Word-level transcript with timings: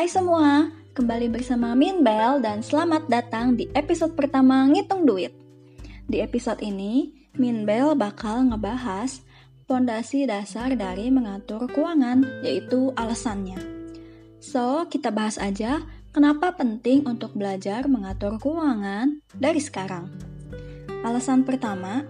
Hai 0.00 0.08
semua, 0.08 0.72
kembali 0.96 1.28
bersama 1.28 1.76
Min 1.76 2.00
Bell 2.00 2.40
dan 2.40 2.64
selamat 2.64 3.12
datang 3.12 3.52
di 3.52 3.68
episode 3.76 4.16
pertama 4.16 4.64
Ngitung 4.64 5.04
Duit. 5.04 5.28
Di 6.08 6.24
episode 6.24 6.56
ini, 6.64 7.12
Min 7.36 7.68
Bell 7.68 7.92
bakal 7.92 8.48
ngebahas 8.48 9.20
fondasi 9.68 10.24
dasar 10.24 10.72
dari 10.72 11.12
mengatur 11.12 11.68
keuangan, 11.68 12.24
yaitu 12.40 12.96
alasannya. 12.96 13.60
So, 14.40 14.88
kita 14.88 15.12
bahas 15.12 15.36
aja 15.36 15.84
kenapa 16.16 16.56
penting 16.56 17.04
untuk 17.04 17.36
belajar 17.36 17.84
mengatur 17.84 18.40
keuangan 18.40 19.20
dari 19.36 19.60
sekarang. 19.60 20.08
Alasan 21.04 21.44
pertama, 21.44 22.08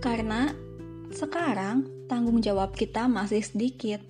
karena 0.00 0.56
sekarang 1.12 2.08
tanggung 2.08 2.40
jawab 2.40 2.72
kita 2.72 3.04
masih 3.04 3.44
sedikit. 3.44 4.00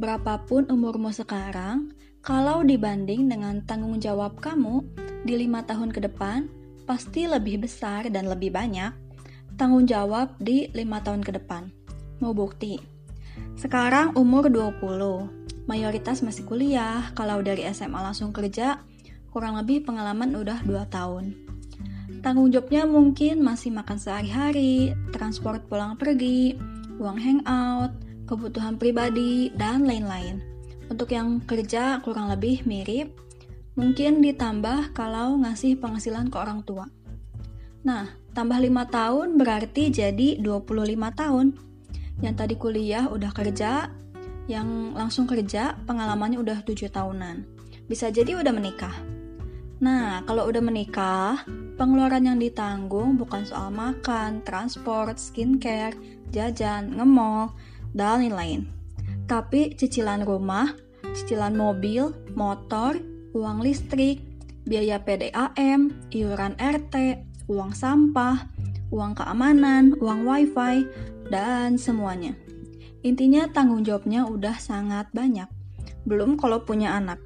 Berapapun 0.00 0.64
umurmu 0.72 1.12
sekarang, 1.12 1.97
kalau 2.22 2.66
dibanding 2.66 3.30
dengan 3.30 3.62
tanggung 3.64 3.98
jawab 4.02 4.38
kamu 4.42 4.84
di 5.24 5.34
lima 5.38 5.64
tahun 5.64 5.94
ke 5.94 6.06
depan, 6.10 6.50
pasti 6.88 7.28
lebih 7.28 7.62
besar 7.68 8.08
dan 8.08 8.26
lebih 8.26 8.52
banyak 8.52 9.08
tanggung 9.58 9.84
jawab 9.90 10.38
di 10.38 10.70
lima 10.72 11.02
tahun 11.02 11.26
ke 11.26 11.34
depan. 11.34 11.68
Mau 12.22 12.30
bukti? 12.30 12.78
Sekarang 13.58 14.14
umur 14.14 14.46
20, 14.46 15.66
mayoritas 15.66 16.22
masih 16.22 16.46
kuliah, 16.46 17.10
kalau 17.18 17.42
dari 17.42 17.66
SMA 17.74 17.98
langsung 17.98 18.30
kerja, 18.30 18.78
kurang 19.34 19.58
lebih 19.58 19.82
pengalaman 19.82 20.38
udah 20.38 20.62
2 20.62 20.86
tahun. 20.94 21.34
Tanggung 22.22 22.50
jawabnya 22.50 22.86
mungkin 22.86 23.42
masih 23.42 23.70
makan 23.74 23.98
sehari-hari, 23.98 24.94
transport 25.14 25.62
pulang 25.66 25.98
pergi, 25.98 26.54
uang 26.98 27.18
hangout, 27.18 27.94
kebutuhan 28.26 28.78
pribadi, 28.78 29.50
dan 29.54 29.86
lain-lain. 29.86 30.42
Untuk 30.88 31.12
yang 31.12 31.44
kerja 31.44 32.00
kurang 32.00 32.32
lebih 32.32 32.64
mirip, 32.64 33.12
mungkin 33.76 34.24
ditambah 34.24 34.96
kalau 34.96 35.36
ngasih 35.44 35.76
penghasilan 35.76 36.32
ke 36.32 36.36
orang 36.40 36.64
tua. 36.64 36.88
Nah, 37.84 38.08
tambah 38.32 38.56
5 38.56 38.88
tahun 38.88 39.36
berarti 39.36 39.92
jadi 39.92 40.40
25 40.40 41.12
tahun. 41.12 41.46
Yang 42.24 42.34
tadi 42.34 42.54
kuliah 42.56 43.04
udah 43.12 43.30
kerja, 43.36 43.92
yang 44.48 44.96
langsung 44.96 45.28
kerja 45.28 45.76
pengalamannya 45.84 46.40
udah 46.40 46.64
7 46.64 46.88
tahunan. 46.88 47.44
Bisa 47.84 48.08
jadi 48.08 48.40
udah 48.40 48.52
menikah. 48.56 48.96
Nah, 49.78 50.24
kalau 50.24 50.48
udah 50.48 50.64
menikah, 50.64 51.44
pengeluaran 51.78 52.26
yang 52.26 52.40
ditanggung 52.40 53.14
bukan 53.20 53.44
soal 53.46 53.70
makan, 53.70 54.42
transport, 54.42 55.20
skincare, 55.20 55.94
jajan, 56.32 56.96
ngemol, 56.96 57.54
dan 57.94 58.24
lain-lain 58.24 58.77
tapi 59.28 59.76
cicilan 59.76 60.24
rumah, 60.24 60.72
cicilan 61.12 61.52
mobil, 61.52 62.16
motor, 62.32 62.96
uang 63.36 63.60
listrik, 63.60 64.24
biaya 64.64 65.04
PDAM, 65.04 66.08
iuran 66.08 66.56
RT, 66.56 67.20
uang 67.46 67.76
sampah, 67.76 68.48
uang 68.88 69.12
keamanan, 69.20 69.92
uang 70.00 70.24
wifi, 70.24 70.88
dan 71.28 71.76
semuanya. 71.76 72.32
Intinya 73.04 73.46
tanggung 73.52 73.84
jawabnya 73.84 74.24
udah 74.24 74.56
sangat 74.56 75.12
banyak. 75.12 75.46
Belum 76.08 76.40
kalau 76.40 76.64
punya 76.64 76.96
anak. 76.96 77.20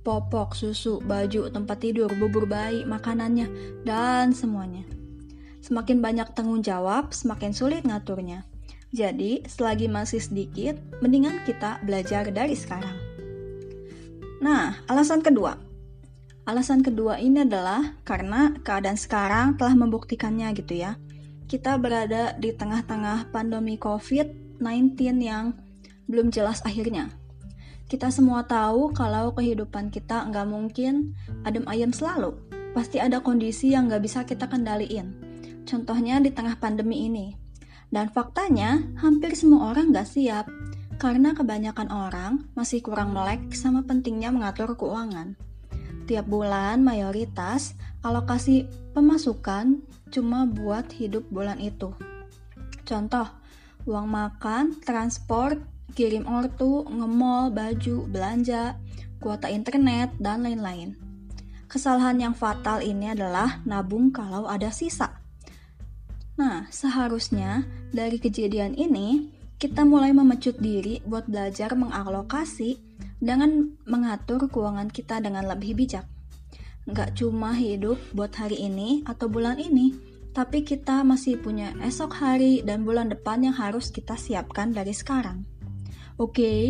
Popok, 0.00 0.56
susu, 0.56 1.04
baju, 1.04 1.52
tempat 1.52 1.84
tidur, 1.84 2.08
bubur 2.16 2.48
bayi, 2.48 2.88
makanannya, 2.88 3.46
dan 3.84 4.32
semuanya. 4.32 4.88
Semakin 5.60 6.00
banyak 6.00 6.32
tanggung 6.32 6.64
jawab, 6.64 7.12
semakin 7.12 7.52
sulit 7.52 7.84
ngaturnya. 7.84 8.49
Jadi, 8.90 9.46
selagi 9.46 9.86
masih 9.86 10.18
sedikit, 10.18 10.74
mendingan 10.98 11.46
kita 11.46 11.78
belajar 11.86 12.26
dari 12.34 12.58
sekarang. 12.58 12.98
Nah, 14.42 14.82
alasan 14.90 15.22
kedua. 15.22 15.54
Alasan 16.42 16.82
kedua 16.82 17.22
ini 17.22 17.46
adalah 17.46 17.94
karena 18.02 18.50
keadaan 18.66 18.98
sekarang 18.98 19.54
telah 19.54 19.78
membuktikannya 19.78 20.50
gitu 20.58 20.74
ya. 20.74 20.98
Kita 21.46 21.78
berada 21.78 22.34
di 22.34 22.50
tengah-tengah 22.50 23.30
pandemi 23.30 23.78
COVID-19 23.78 24.98
yang 25.22 25.54
belum 26.10 26.34
jelas 26.34 26.58
akhirnya. 26.66 27.14
Kita 27.86 28.10
semua 28.10 28.42
tahu 28.46 28.90
kalau 28.90 29.34
kehidupan 29.34 29.94
kita 29.94 30.26
nggak 30.30 30.46
mungkin 30.50 31.14
adem 31.46 31.62
ayem 31.70 31.94
selalu. 31.94 32.34
Pasti 32.74 32.98
ada 32.98 33.22
kondisi 33.22 33.70
yang 33.70 33.86
nggak 33.86 34.02
bisa 34.02 34.26
kita 34.26 34.50
kendaliin. 34.50 35.14
Contohnya 35.66 36.18
di 36.18 36.34
tengah 36.34 36.58
pandemi 36.58 37.06
ini, 37.06 37.34
dan 37.90 38.10
faktanya, 38.10 38.86
hampir 38.98 39.34
semua 39.34 39.74
orang 39.74 39.90
gak 39.90 40.06
siap, 40.06 40.46
karena 41.02 41.34
kebanyakan 41.34 41.90
orang 41.90 42.32
masih 42.54 42.82
kurang 42.82 43.12
melek 43.14 43.50
sama 43.54 43.82
pentingnya 43.82 44.30
mengatur 44.30 44.78
keuangan. 44.78 45.34
Tiap 46.06 46.26
bulan, 46.26 46.82
mayoritas 46.82 47.78
alokasi 48.02 48.66
pemasukan 48.94 49.82
cuma 50.10 50.42
buat 50.46 50.90
hidup 50.90 51.26
bulan 51.30 51.62
itu. 51.62 51.94
Contoh, 52.82 53.30
uang 53.86 54.06
makan, 54.10 54.82
transport, 54.82 55.62
kirim 55.94 56.26
ortu, 56.26 56.82
ngemol, 56.86 57.54
baju, 57.54 58.06
belanja, 58.10 58.74
kuota 59.22 59.46
internet, 59.46 60.10
dan 60.18 60.42
lain-lain. 60.42 60.98
Kesalahan 61.70 62.18
yang 62.18 62.34
fatal 62.34 62.82
ini 62.82 63.14
adalah 63.14 63.62
nabung 63.62 64.10
kalau 64.10 64.50
ada 64.50 64.74
sisa. 64.74 65.19
Nah, 66.40 66.64
seharusnya 66.72 67.68
dari 67.92 68.16
kejadian 68.16 68.72
ini 68.72 69.28
kita 69.60 69.84
mulai 69.84 70.16
memecut 70.16 70.56
diri 70.56 71.04
buat 71.04 71.28
belajar 71.28 71.76
mengalokasi 71.76 72.80
dengan 73.20 73.76
mengatur 73.84 74.48
keuangan 74.48 74.88
kita 74.88 75.20
dengan 75.20 75.44
lebih 75.44 75.76
bijak. 75.76 76.08
Nggak 76.88 77.20
cuma 77.20 77.52
hidup 77.52 78.00
buat 78.16 78.32
hari 78.32 78.56
ini 78.56 79.04
atau 79.04 79.28
bulan 79.28 79.60
ini, 79.60 79.92
tapi 80.32 80.64
kita 80.64 81.04
masih 81.04 81.36
punya 81.36 81.76
esok 81.84 82.16
hari 82.16 82.64
dan 82.64 82.88
bulan 82.88 83.12
depan 83.12 83.44
yang 83.44 83.56
harus 83.60 83.92
kita 83.92 84.16
siapkan 84.16 84.72
dari 84.72 84.96
sekarang. 84.96 85.44
Oke? 86.16 86.40
Okay? 86.40 86.64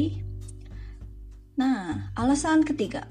Nah, 1.63 2.11
alasan 2.19 2.67
ketiga. 2.67 3.07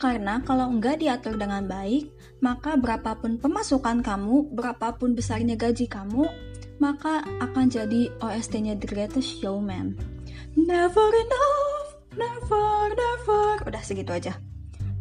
Karena 0.00 0.40
kalau 0.40 0.72
nggak 0.80 1.04
diatur 1.04 1.36
dengan 1.36 1.68
baik, 1.68 2.08
maka 2.40 2.80
berapapun 2.80 3.36
pemasukan 3.36 4.00
kamu, 4.00 4.48
berapapun 4.48 5.12
besarnya 5.12 5.60
gaji 5.60 5.84
kamu, 5.92 6.24
maka 6.80 7.20
akan 7.44 7.68
jadi 7.68 8.08
OST-nya 8.24 8.80
The 8.80 8.88
Greatest 8.88 9.44
Showman. 9.44 10.00
Never 10.56 11.04
enough, 11.04 11.88
never, 12.16 12.96
never. 12.96 13.60
Udah 13.68 13.84
segitu 13.84 14.16
aja. 14.16 14.40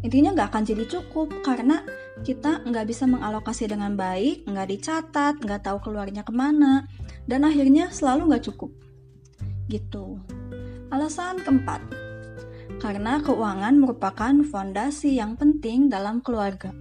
Intinya 0.04 0.36
nggak 0.36 0.52
akan 0.52 0.64
jadi 0.68 0.84
cukup 0.92 1.32
karena 1.48 1.80
kita 2.28 2.68
nggak 2.68 2.92
bisa 2.92 3.08
mengalokasi 3.08 3.72
dengan 3.72 3.96
baik, 3.96 4.44
nggak 4.52 4.68
dicatat, 4.68 5.40
nggak 5.40 5.64
tahu 5.64 5.80
keluarnya 5.80 6.28
ke 6.28 6.36
mana, 6.36 6.84
dan 7.24 7.48
akhirnya 7.48 7.88
selalu 7.88 8.36
nggak 8.36 8.52
cukup. 8.52 8.76
Gitu. 9.72 10.20
Alasan 10.92 11.40
keempat, 11.40 11.80
karena 12.80 13.20
keuangan 13.20 13.76
merupakan 13.76 14.34
fondasi 14.48 15.20
yang 15.20 15.36
penting 15.36 15.92
dalam 15.92 16.24
keluarga. 16.24 16.72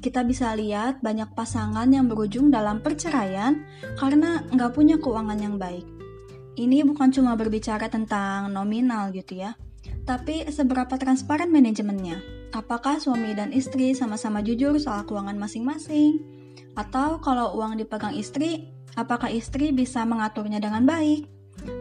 Kita 0.00 0.24
bisa 0.24 0.56
lihat 0.56 1.04
banyak 1.04 1.36
pasangan 1.36 1.86
yang 1.90 2.08
berujung 2.08 2.48
dalam 2.48 2.80
perceraian 2.80 3.62
karena 4.00 4.42
nggak 4.48 4.72
punya 4.72 4.96
keuangan 4.96 5.38
yang 5.38 5.60
baik. 5.60 5.84
Ini 6.58 6.82
bukan 6.82 7.14
cuma 7.14 7.38
berbicara 7.38 7.86
tentang 7.86 8.50
nominal 8.50 9.14
gitu 9.14 9.38
ya, 9.38 9.54
tapi 10.02 10.48
seberapa 10.50 10.98
transparan 10.98 11.52
manajemennya. 11.54 12.18
Apakah 12.50 12.96
suami 12.98 13.36
dan 13.36 13.52
istri 13.52 13.92
sama-sama 13.92 14.40
jujur 14.40 14.74
soal 14.80 15.04
keuangan 15.04 15.36
masing-masing? 15.36 16.18
Atau 16.74 17.20
kalau 17.20 17.54
uang 17.60 17.76
dipegang 17.76 18.16
istri, 18.16 18.72
apakah 18.96 19.28
istri 19.28 19.70
bisa 19.70 20.02
mengaturnya 20.08 20.58
dengan 20.58 20.88
baik? 20.88 21.37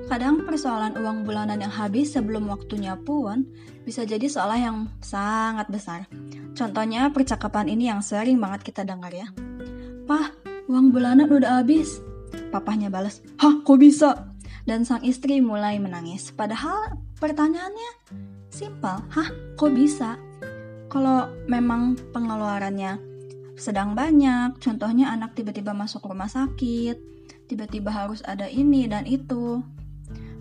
Kadang 0.08 0.48
persoalan 0.48 0.96
uang 0.98 1.28
bulanan 1.28 1.60
yang 1.60 1.74
habis 1.74 2.16
sebelum 2.16 2.48
waktunya 2.48 2.96
pun 2.96 3.44
bisa 3.84 4.08
jadi 4.08 4.24
soal 4.32 4.56
yang 4.56 4.78
sangat 5.04 5.68
besar. 5.68 6.08
Contohnya 6.56 7.12
percakapan 7.12 7.68
ini 7.68 7.92
yang 7.92 8.00
sering 8.00 8.40
banget 8.40 8.64
kita 8.64 8.88
dengar 8.88 9.12
ya. 9.12 9.28
Pah, 10.08 10.32
uang 10.72 10.96
bulanan 10.96 11.28
udah 11.28 11.62
habis. 11.62 12.00
Papahnya 12.52 12.88
balas, 12.88 13.20
Hah, 13.40 13.60
kok 13.64 13.80
bisa? 13.80 14.32
Dan 14.64 14.84
sang 14.88 15.04
istri 15.04 15.40
mulai 15.40 15.80
menangis. 15.80 16.32
Padahal 16.32 16.96
pertanyaannya 17.20 17.92
simpel, 18.48 19.04
Hah, 19.12 19.30
kok 19.60 19.72
bisa? 19.76 20.16
Kalau 20.88 21.28
memang 21.52 22.00
pengeluarannya 22.16 23.00
sedang 23.60 23.98
banyak, 23.98 24.56
contohnya 24.62 25.12
anak 25.12 25.36
tiba-tiba 25.36 25.76
masuk 25.76 26.08
rumah 26.08 26.32
sakit, 26.32 27.17
tiba-tiba 27.48 27.90
harus 27.90 28.22
ada 28.28 28.46
ini 28.52 28.86
dan 28.86 29.08
itu 29.08 29.64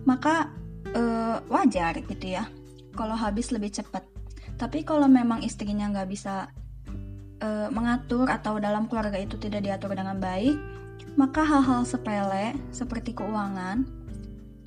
maka 0.06 0.50
uh, 0.94 1.43
wajar 1.50 1.99
gitu 2.03 2.26
ya 2.37 2.47
kalau 2.94 3.14
habis 3.14 3.50
lebih 3.50 3.70
cepat 3.73 4.03
tapi 4.61 4.82
kalau 4.82 5.06
memang 5.06 5.43
istrinya 5.43 5.91
nggak 5.91 6.08
bisa 6.11 6.50
uh, 7.43 7.69
mengatur 7.70 8.29
atau 8.31 8.58
dalam 8.58 8.91
keluarga 8.91 9.19
itu 9.19 9.38
tidak 9.38 9.64
diatur 9.64 9.94
dengan 9.94 10.19
baik 10.19 10.58
maka 11.17 11.43
hal-hal 11.47 11.87
sepele 11.87 12.53
seperti 12.70 13.17
keuangan 13.17 13.87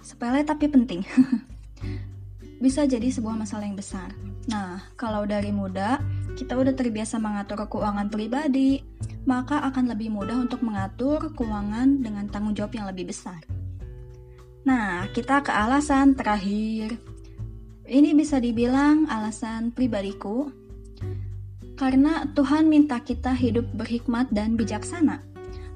sepele 0.02 0.42
tapi 0.48 0.66
penting 0.72 1.04
bisa 2.64 2.84
jadi 2.84 3.08
sebuah 3.08 3.40
masalah 3.40 3.66
yang 3.66 3.80
besar. 3.80 4.12
Nah, 4.52 4.84
kalau 5.00 5.24
dari 5.24 5.50
muda 5.56 6.04
kita 6.36 6.58
udah 6.58 6.74
terbiasa 6.76 7.18
mengatur 7.18 7.66
keuangan 7.66 8.12
pribadi, 8.12 8.84
maka 9.26 9.62
akan 9.70 9.94
lebih 9.94 10.14
mudah 10.14 10.38
untuk 10.38 10.62
mengatur 10.66 11.34
keuangan 11.34 12.04
dengan 12.04 12.26
tanggung 12.30 12.58
jawab 12.58 12.74
yang 12.76 12.88
lebih 12.90 13.10
besar. 13.10 13.40
Nah, 14.68 15.08
kita 15.16 15.42
ke 15.42 15.52
alasan 15.54 16.14
terakhir. 16.14 17.00
Ini 17.90 18.14
bisa 18.14 18.38
dibilang 18.38 19.10
alasan 19.10 19.74
pribadiku, 19.74 20.54
karena 21.80 22.28
Tuhan 22.36 22.68
minta 22.68 23.00
kita 23.00 23.34
hidup 23.34 23.66
berhikmat 23.74 24.30
dan 24.30 24.60
bijaksana. 24.60 25.24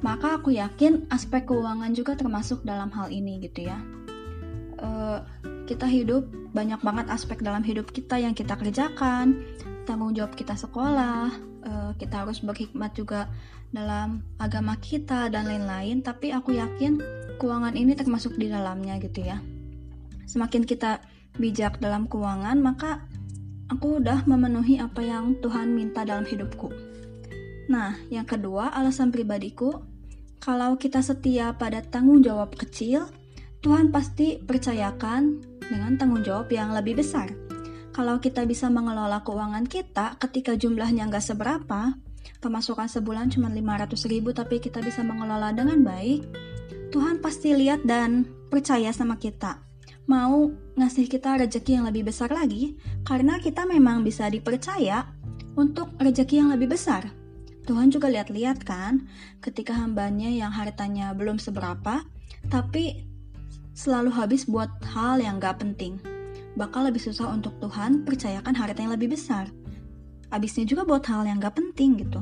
Maka 0.03 0.35
aku 0.35 0.51
yakin 0.51 1.07
aspek 1.07 1.47
keuangan 1.47 1.95
juga 1.95 2.19
termasuk 2.19 2.67
dalam 2.67 2.91
hal 2.91 3.07
ini 3.07 3.39
gitu 3.39 3.71
ya. 3.71 3.79
Uh, 4.83 5.23
kita 5.63 5.87
hidup 5.87 6.27
banyak 6.51 6.77
banget 6.83 7.07
aspek 7.07 7.39
dalam 7.39 7.63
hidup 7.63 7.87
kita 7.95 8.19
yang 8.19 8.35
kita 8.35 8.59
kerjakan 8.59 9.47
tanggung 9.83 10.15
jawab 10.15 10.35
kita 10.35 10.55
sekolah 10.55 11.53
uh, 11.63 11.91
kita 11.95 12.23
harus 12.23 12.43
berhikmat 12.43 12.93
juga 12.95 13.31
dalam 13.73 14.21
agama 14.37 14.77
kita 14.77 15.31
dan 15.33 15.49
lain-lain. 15.49 16.05
Tapi 16.05 16.29
aku 16.35 16.55
yakin 16.55 17.01
keuangan 17.41 17.73
ini 17.73 17.97
termasuk 17.97 18.37
di 18.37 18.51
dalamnya 18.51 18.99
gitu 19.01 19.25
ya. 19.25 19.41
Semakin 20.29 20.63
kita 20.63 21.03
bijak 21.37 21.81
dalam 21.81 22.05
keuangan 22.05 22.61
maka 22.61 23.03
aku 23.67 23.97
udah 23.97 24.23
memenuhi 24.29 24.77
apa 24.77 25.01
yang 25.01 25.39
Tuhan 25.41 25.73
minta 25.73 26.05
dalam 26.05 26.23
hidupku. 26.23 26.69
Nah 27.73 27.97
yang 28.13 28.29
kedua 28.29 28.69
alasan 28.69 29.09
pribadiku 29.09 29.81
kalau 30.43 30.75
kita 30.77 31.01
setia 31.01 31.55
pada 31.57 31.81
tanggung 31.81 32.21
jawab 32.21 32.53
kecil 32.53 33.09
Tuhan 33.63 33.95
pasti 33.95 34.43
percayakan 34.43 35.39
dengan 35.63 35.95
tanggung 35.95 36.21
jawab 36.21 36.51
yang 36.51 36.75
lebih 36.75 36.99
besar. 36.99 37.31
Kalau 37.93 38.17
kita 38.17 38.41
bisa 38.49 38.73
mengelola 38.73 39.21
keuangan 39.21 39.69
kita 39.69 40.17
ketika 40.17 40.57
jumlahnya 40.57 41.05
nggak 41.13 41.21
seberapa, 41.21 41.93
pemasukan 42.41 42.89
sebulan 42.89 43.29
cuma 43.29 43.53
500 43.53 44.09
ribu 44.09 44.33
tapi 44.33 44.57
kita 44.57 44.81
bisa 44.81 45.05
mengelola 45.05 45.53
dengan 45.53 45.77
baik, 45.85 46.25
Tuhan 46.89 47.21
pasti 47.21 47.53
lihat 47.53 47.85
dan 47.85 48.25
percaya 48.49 48.89
sama 48.89 49.21
kita. 49.21 49.61
Mau 50.09 50.49
ngasih 50.73 51.05
kita 51.05 51.37
rejeki 51.37 51.77
yang 51.77 51.85
lebih 51.85 52.09
besar 52.09 52.33
lagi, 52.33 52.81
karena 53.05 53.37
kita 53.37 53.63
memang 53.69 54.01
bisa 54.01 54.25
dipercaya 54.25 55.05
untuk 55.53 55.93
rejeki 56.01 56.41
yang 56.41 56.49
lebih 56.49 56.73
besar. 56.73 57.13
Tuhan 57.63 57.93
juga 57.93 58.09
lihat-lihat 58.09 58.65
kan, 58.65 59.05
ketika 59.39 59.77
hambanya 59.77 60.27
yang 60.33 60.49
hartanya 60.49 61.13
belum 61.13 61.37
seberapa, 61.39 62.03
tapi 62.49 63.05
selalu 63.77 64.11
habis 64.11 64.49
buat 64.49 64.69
hal 64.91 65.23
yang 65.23 65.39
gak 65.39 65.61
penting. 65.63 66.12
Bakal 66.53 66.93
lebih 66.93 67.01
susah 67.01 67.33
untuk 67.33 67.57
Tuhan 67.57 68.05
percayakan 68.05 68.53
harta 68.53 68.77
yang 68.77 68.93
lebih 68.93 69.13
besar. 69.17 69.49
Habisnya 70.29 70.65
juga 70.69 70.85
buat 70.85 71.05
hal 71.05 71.25
yang 71.25 71.41
gak 71.41 71.57
penting 71.57 72.01
gitu. 72.01 72.21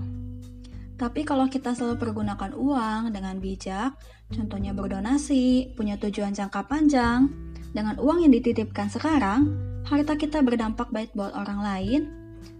Tapi 0.95 1.25
kalau 1.25 1.49
kita 1.49 1.73
selalu 1.73 1.97
pergunakan 1.97 2.53
uang 2.53 3.11
dengan 3.11 3.41
bijak, 3.41 3.97
contohnya 4.29 4.71
berdonasi, 4.71 5.73
punya 5.73 5.97
tujuan 5.97 6.31
jangka 6.31 6.69
panjang, 6.69 7.31
dengan 7.71 7.97
uang 7.97 8.27
yang 8.27 8.31
dititipkan 8.35 8.91
sekarang, 8.91 9.49
harta 9.87 10.13
kita 10.19 10.43
berdampak 10.45 10.91
baik 10.91 11.11
buat 11.17 11.33
orang 11.33 11.59
lain. 11.63 12.01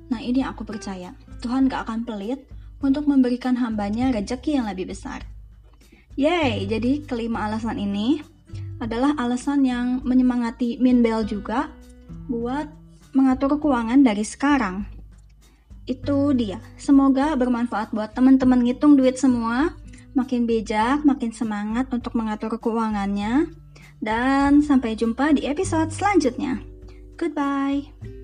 Nah 0.10 0.20
ini 0.20 0.42
aku 0.42 0.66
percaya, 0.66 1.14
Tuhan 1.40 1.70
gak 1.70 1.88
akan 1.88 2.04
pelit 2.04 2.48
untuk 2.82 3.06
memberikan 3.06 3.56
hambanya 3.56 4.10
rejeki 4.10 4.58
yang 4.58 4.66
lebih 4.68 4.90
besar. 4.90 5.24
Yeay, 6.18 6.68
jadi 6.68 7.08
kelima 7.08 7.48
alasan 7.48 7.80
ini 7.80 8.20
adalah 8.82 9.14
alasan 9.16 9.62
yang 9.64 10.02
menyemangati 10.02 10.82
Min 10.82 11.06
Bell 11.06 11.22
juga 11.22 11.70
buat 12.26 12.66
mengatur 13.14 13.62
keuangan 13.62 14.02
dari 14.02 14.26
sekarang. 14.26 14.90
Itu 15.86 16.34
dia. 16.34 16.58
Semoga 16.82 17.38
bermanfaat 17.38 17.94
buat 17.94 18.18
teman-teman 18.18 18.66
ngitung 18.66 18.98
duit 18.98 19.22
semua. 19.22 19.78
Makin 20.12 20.44
bijak, 20.44 21.08
makin 21.08 21.32
semangat 21.32 21.88
untuk 21.94 22.18
mengatur 22.18 22.58
keuangannya. 22.60 23.48
Dan 24.02 24.66
sampai 24.66 24.98
jumpa 24.98 25.38
di 25.38 25.46
episode 25.46 25.94
selanjutnya. 25.94 26.60
Goodbye. 27.16 28.21